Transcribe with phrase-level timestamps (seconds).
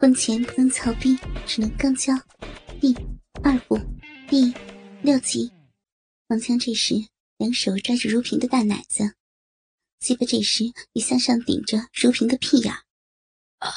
[0.00, 2.14] 婚前不能操逼，只能刚交。
[2.80, 2.94] 第
[3.42, 3.76] 二部
[4.28, 4.54] 第
[5.02, 5.52] 六集，
[6.28, 6.94] 王强这时
[7.36, 9.16] 两手抓着如萍的大奶子，
[9.98, 12.72] 鸡巴这时也向上顶着如萍的屁眼。
[13.58, 13.72] 啊，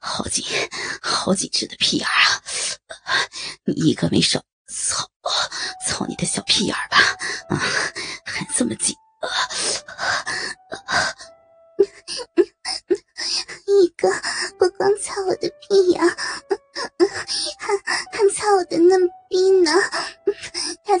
[0.00, 0.44] 好紧，
[1.02, 2.40] 好紧致的屁眼啊！
[3.64, 5.10] 你一个没少操，
[5.84, 6.98] 操你的小屁眼吧！
[7.48, 7.58] 啊，
[8.24, 8.94] 还这么紧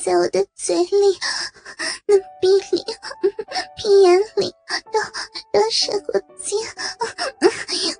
[0.04, 1.18] 在我的嘴里、
[2.06, 2.84] 嫩逼里、
[3.76, 4.52] 屁眼里
[4.90, 4.98] 都
[5.52, 6.58] 都射过精，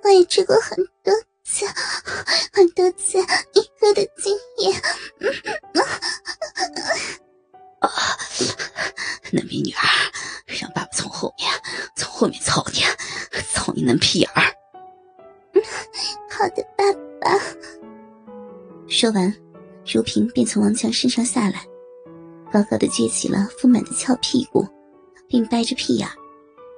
[0.03, 1.13] 我也吃过很多
[1.45, 1.65] 次，
[2.51, 3.17] 很多次
[3.53, 4.81] 一哥的经验。
[7.79, 7.89] 啊，
[9.31, 9.87] 嫩逼女儿，
[10.45, 11.49] 让爸爸从后面
[11.95, 12.81] 从后面操你，
[13.53, 14.43] 操你嫩屁眼儿！
[16.29, 16.83] 好的，爸
[17.21, 17.39] 爸。
[18.89, 19.33] 说完，
[19.85, 21.65] 如萍便从王强身上下来，
[22.53, 24.67] 高高的撅起了丰满的翘屁股，
[25.27, 26.07] 并掰着屁眼，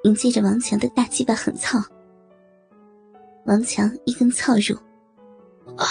[0.06, 1.78] 迎接着王强的大鸡巴狠操。
[3.46, 4.74] 王强一根操入，
[5.76, 5.86] 啊，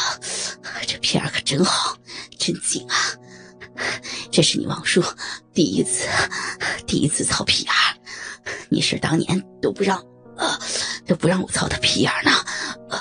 [0.87, 1.95] 这屁眼可真好，
[2.39, 2.97] 真紧啊！
[4.31, 5.03] 这是你王叔
[5.53, 6.09] 第一次，
[6.87, 7.73] 第一次操屁眼
[8.71, 9.99] 你是当年都不让，
[10.39, 10.59] 啊，
[11.07, 12.31] 都不让我操他屁眼呢。
[12.89, 12.99] 真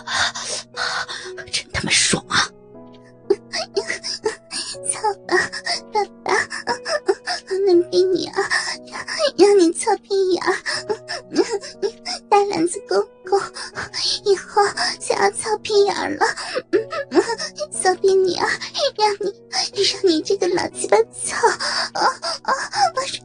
[19.54, 21.48] 让你让你这个老鸡巴操，
[21.94, 22.02] 啊
[22.42, 22.54] 啊，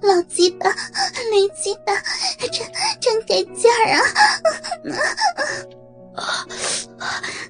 [0.02, 1.94] 老鸡巴，雷鸡巴，
[2.52, 2.70] 真
[3.00, 4.04] 真给劲儿啊！
[6.18, 6.46] 啊，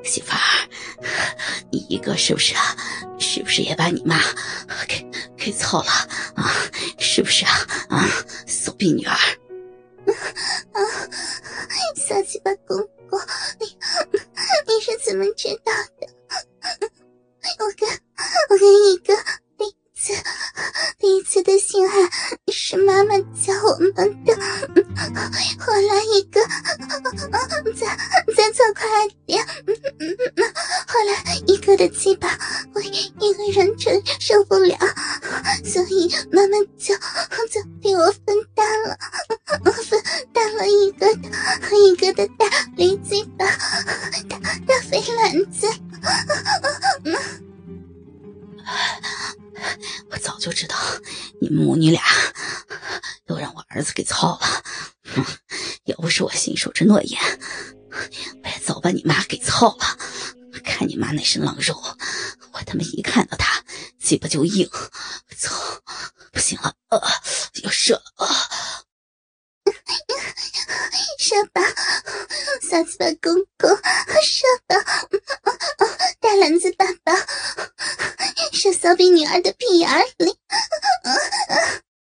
[0.04, 0.38] 媳妇儿，
[1.72, 2.76] 你一个是不是啊？
[3.18, 4.16] 是不是也把你妈
[4.86, 5.04] 给
[5.36, 5.90] 给操了
[6.36, 6.54] 啊？
[6.98, 7.50] 是不是啊？
[7.88, 8.08] 啊，
[8.46, 9.12] 骚逼女儿！
[10.72, 10.80] 啊，
[11.96, 12.78] 小鸡巴公
[13.10, 13.18] 公，
[13.58, 13.66] 你
[14.66, 15.97] 你是怎么知道的？
[18.58, 19.14] 我跟我跟一个
[19.56, 20.12] 第一次
[20.98, 21.94] 第一次的性爱
[22.52, 24.34] 是妈妈教我们的，
[25.60, 26.40] 后来一个
[27.76, 27.86] 再
[28.34, 28.88] 再做快
[29.26, 29.46] 点，
[30.88, 32.36] 后来一个的鸡巴
[32.74, 34.76] 我一个人承受不了，
[35.64, 36.96] 所以妈妈就
[37.48, 38.98] 就替我分担了，
[39.84, 40.02] 分
[40.32, 43.46] 担了一个的一个的大驴鸡巴，
[44.28, 44.36] 大
[44.66, 45.68] 大肥篮子。
[50.38, 50.76] 就知道
[51.40, 52.02] 你们母女俩
[53.26, 54.64] 都让我儿子给操了，
[55.84, 57.20] 要不是我信守着诺言，
[58.42, 59.98] 我也早把你妈给操了。
[60.64, 61.74] 看你妈那身狼肉，
[62.52, 63.64] 我他妈一看到她
[63.98, 64.68] 嘴巴就硬，
[65.36, 65.54] 操，
[66.32, 67.00] 不行了，呃，
[67.62, 68.26] 要射了啊！
[71.18, 71.60] 射吧，
[72.62, 73.68] 小鸡巴公公，
[74.22, 74.76] 射吧，
[76.20, 76.86] 大篮子爸
[78.72, 80.30] 骚逼女儿的屁眼里，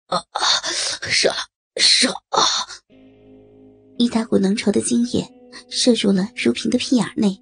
[0.07, 0.41] 啊啊，
[1.09, 1.35] 射了，
[1.77, 2.43] 射啊！
[3.97, 5.27] 一大股浓稠的精液
[5.69, 7.39] 射入了如萍的屁眼内。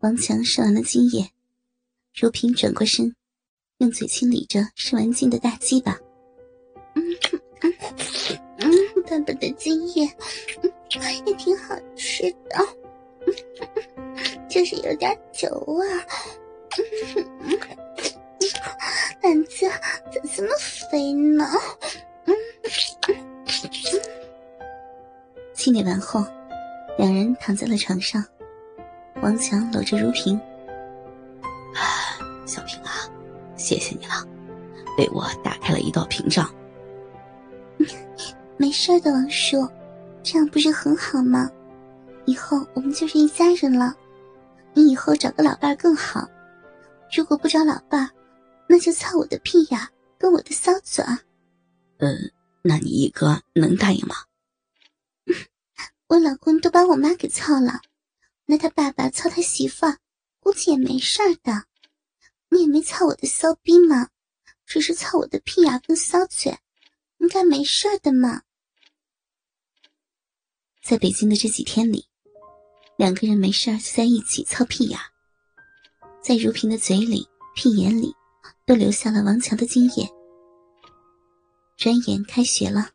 [0.00, 1.30] 王强射完了精液，
[2.18, 3.14] 如萍转过身，
[3.78, 5.98] 用嘴清理着射完精的大鸡巴。
[6.94, 7.04] 嗯
[7.60, 7.74] 嗯
[8.58, 8.72] 嗯，
[9.04, 10.04] 爸爸的精液
[11.26, 12.58] 也挺好吃的，
[14.48, 15.84] 就是有点久啊。
[19.20, 19.68] 胆子
[20.10, 20.48] 怎么这么
[20.90, 21.46] 肥呢？
[22.24, 22.34] 嗯。
[25.54, 26.24] 清理完后，
[26.96, 28.24] 两人躺在了床上。
[29.22, 30.40] 王强搂着如萍，
[31.74, 33.06] 啊，小平啊，
[33.56, 34.26] 谢谢你了，
[34.96, 36.50] 为我打开了一道屏障。
[38.56, 39.68] 没事的，王叔，
[40.22, 41.50] 这样不是很好吗？
[42.24, 43.94] 以后我们就是一家人了。
[44.72, 46.26] 你以后找个老伴更好，
[47.12, 48.10] 如果不找老伴，
[48.68, 51.04] 那就操我的屁眼，跟我的骚嘴。
[51.98, 52.08] 呃，
[52.62, 54.14] 那你一哥能答应吗？
[56.08, 57.80] 我老公都把我妈给操了。
[58.46, 59.98] 那他爸爸操他媳妇儿，
[60.40, 61.66] 估计也没事儿的。
[62.48, 64.08] 你也没操我的骚逼吗？
[64.66, 66.56] 只是操我的屁眼跟骚嘴，
[67.18, 68.42] 应该没事儿的嘛。
[70.82, 72.08] 在北京的这几天里，
[72.96, 74.98] 两个人没事儿就在一起操屁眼，
[76.22, 78.14] 在如萍的嘴里、屁眼里，
[78.66, 80.08] 都留下了王强的精液。
[81.76, 82.88] 转眼开学了，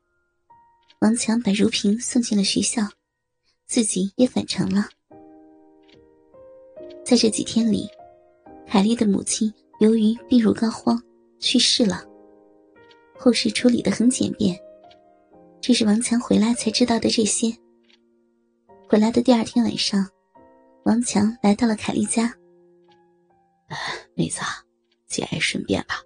[1.01, 2.83] 王强把如萍送进了学校。
[3.67, 4.87] 自己也返程了。
[7.03, 7.89] 在这几天里，
[8.67, 11.01] 凯莉的母亲由于病入膏肓
[11.39, 12.05] 去世了，
[13.17, 14.55] 后事处理的很简便。
[15.59, 17.51] 这是王强回来才知道的这些。
[18.87, 20.07] 回来的第二天晚上，
[20.83, 22.31] 王强来到了凯丽家。
[24.15, 24.41] 妹子，
[25.07, 26.01] 节哀顺变吧。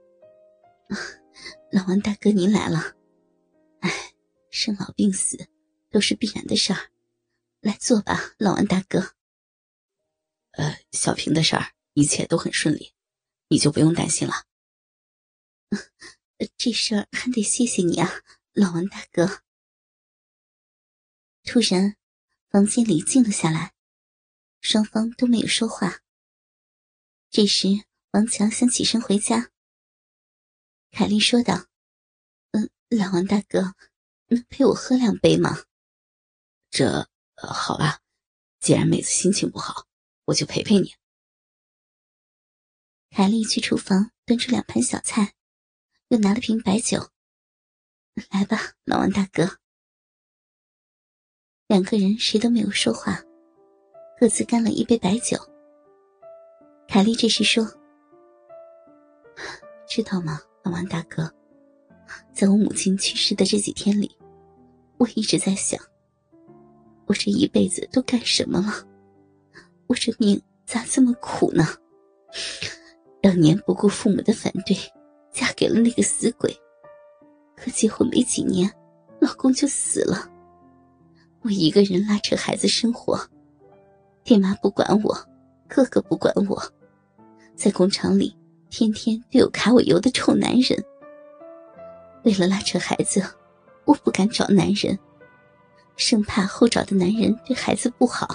[1.71, 2.95] 老王大哥，您来了。
[3.81, 3.89] 哎，
[4.50, 5.50] 生老病死
[5.89, 6.91] 都是必然的事儿，
[7.61, 9.13] 来坐吧，老王大哥。
[10.51, 12.94] 呃，小平的事儿一切都很顺利，
[13.47, 14.33] 你就不用担心了。
[16.57, 18.09] 这事儿还得谢谢你啊，
[18.53, 19.41] 老王大哥。
[21.44, 21.95] 突然，
[22.50, 23.73] 房间里静了下来，
[24.61, 26.00] 双方都没有说话。
[27.31, 27.68] 这时，
[28.12, 29.52] 王强想起身回家。
[30.90, 31.68] 凯丽说道
[32.52, 33.76] ：“嗯，老王大哥，
[34.30, 35.64] 能陪我喝两杯吗
[36.72, 37.08] ？”“这……
[37.36, 38.02] 好吧，
[38.60, 39.88] 既然妹子心情不好，
[40.26, 40.96] 我就陪陪你。”
[43.12, 45.36] 凯丽去厨房端出两盘小菜，
[46.08, 47.12] 又拿了瓶白酒。
[48.31, 49.60] “来吧，老王大哥。”
[51.68, 53.24] 两个人谁都没有说话，
[54.20, 55.38] 各自干了一杯白酒。
[56.89, 57.63] 凯莉这时说
[59.88, 61.31] ：“知道吗，老王大哥，
[62.33, 64.18] 在我母亲去世的这几天里，
[64.97, 65.80] 我一直在想，
[67.06, 68.83] 我这一辈子都干什么了？
[69.86, 71.63] 我这命咋这么苦呢？
[73.21, 74.75] 当年不顾父母的反对，
[75.31, 76.51] 嫁给了那个死鬼，
[77.56, 78.68] 可结婚没几年，
[79.19, 80.27] 老公就死了。”
[81.44, 83.15] 我一个人拉扯孩子生活，
[84.24, 85.15] 爹妈不管我，
[85.68, 86.59] 哥哥不管我，
[87.59, 88.33] 在工厂里
[88.69, 90.81] 天天都有卡我油的臭男人。
[92.23, 93.21] 为了拉扯孩子，
[93.83, 94.97] 我不敢找男人，
[95.97, 98.33] 生怕后找的男人对孩子不好。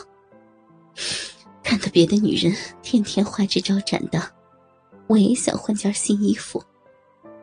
[1.62, 4.20] 看到别的女人天天花枝招展的，
[5.06, 6.62] 我也想换件新衣服，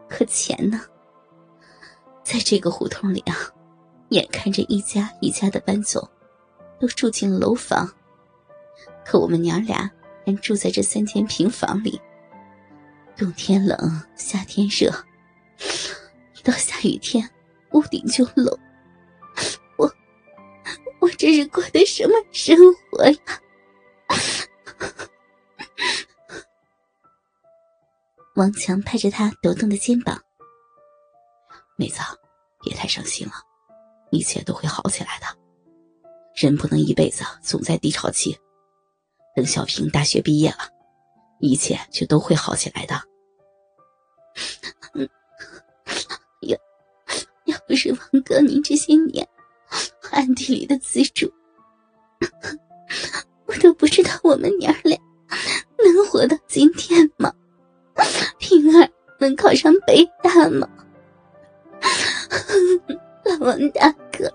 [0.08, 0.82] 可钱呢？
[2.24, 3.36] 在这个胡同里啊。
[4.10, 6.08] 眼看着一家一家的搬走，
[6.80, 7.90] 都住进了楼房，
[9.06, 9.90] 可我们娘俩
[10.26, 12.00] 人住在这三间平房里。
[13.18, 14.92] 冬天冷，夏天热，
[16.36, 17.30] 一到下雨天，
[17.72, 18.58] 屋顶就漏。
[19.78, 19.94] 我，
[21.00, 23.18] 我这是过的什么生活呀？
[28.36, 30.20] 王强拍着他抖动的肩膀
[31.78, 32.00] ：“妹子，
[32.64, 33.34] 别太伤心了。”
[34.10, 35.28] 一切都会好起来的，
[36.36, 38.38] 人不能一辈子总在低潮期。
[39.36, 40.58] 等小平大学毕业了，
[41.40, 43.02] 一切就都会好起来的。
[46.42, 46.58] 要
[47.46, 49.28] 要不是王哥您这些年
[50.12, 51.32] 暗地里的资助，
[53.46, 54.98] 我都不知道我们娘俩
[55.78, 57.34] 能活到今天吗？
[58.40, 58.90] 平儿
[59.20, 60.68] 能考上北大吗？
[63.24, 64.34] 老王大哥，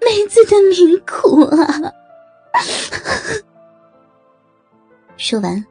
[0.00, 1.92] 妹子的命苦啊！
[5.22, 5.64] 说完，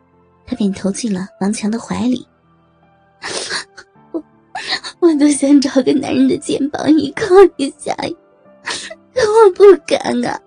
[0.45, 2.25] 他便投进了王强的怀里。
[4.13, 4.23] 我
[5.01, 7.25] 我都想找个男人的肩膀依靠
[7.57, 7.93] 一下，
[9.13, 10.39] 可 我不敢啊！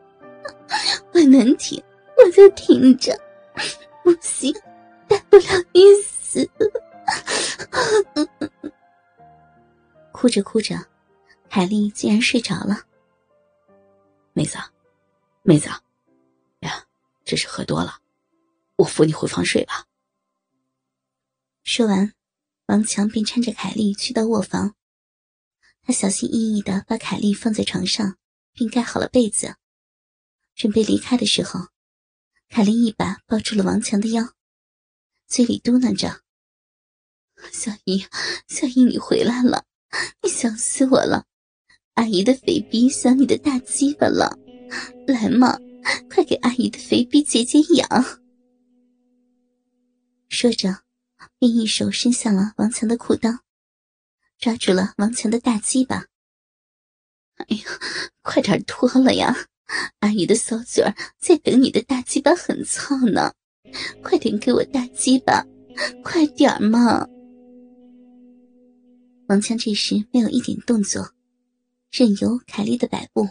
[1.12, 1.78] 我能挺，
[2.16, 3.12] 我就挺着；
[4.02, 4.50] 不行，
[5.06, 6.48] 大不了你死。
[10.12, 10.74] 哭着哭着。
[11.50, 12.80] 凯丽竟然睡着了。
[14.32, 14.56] 妹子，
[15.42, 15.68] 妹子，
[16.60, 16.82] 呀，
[17.22, 17.98] 这是喝多了，
[18.76, 19.86] 我扶你回房睡吧。
[21.62, 22.12] 说完，
[22.66, 24.74] 王强便搀着凯莉去到卧房。
[25.82, 28.16] 他小心翼翼的把凯莉放在床上，
[28.52, 29.56] 并盖好了被子，
[30.54, 31.68] 准备离开的时候，
[32.48, 34.32] 凯莉一把抱住了王强的腰，
[35.26, 36.22] 嘴里嘟囔着
[37.52, 38.04] ：“小姨，
[38.48, 39.64] 小姨，你回来了，
[40.22, 41.26] 你想死我了。”
[41.94, 44.36] 阿姨的肥逼想你的大鸡巴了，
[45.06, 45.56] 来嘛，
[46.10, 48.23] 快给阿姨的肥逼解解痒。
[50.34, 50.82] 说着，
[51.38, 53.38] 便一手伸向了王强的裤裆，
[54.36, 56.06] 抓住了王强的大鸡巴。
[57.36, 57.62] 哎呀，
[58.20, 59.32] 快点脱了呀！
[60.00, 63.32] 阿姨的小嘴儿在等你的大鸡巴很操呢，
[64.02, 65.46] 快点给我大鸡巴，
[66.02, 67.06] 快点嘛！
[69.28, 71.14] 王强这时没有一点动作。
[71.92, 73.28] 任由凯莉的摆布。